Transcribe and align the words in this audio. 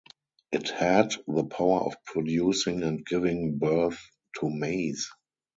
It 0.51 0.69
had 0.69 1.11
the 1.27 1.43
power 1.43 1.81
of 1.81 2.03
producing 2.05 2.81
and 2.81 3.05
giving 3.05 3.59
birth 3.59 4.01
to 4.39 4.49
maize. 4.49 5.11